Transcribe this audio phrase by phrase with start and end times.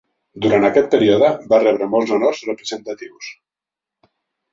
[0.43, 3.29] Durant aquest període, va rebre molts honors representatius.